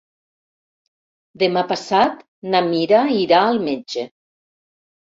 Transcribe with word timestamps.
Demà 1.43 1.65
passat 1.73 2.25
na 2.57 2.65
Mira 2.73 3.05
irà 3.21 3.47
al 3.53 3.65
metge. 3.71 4.11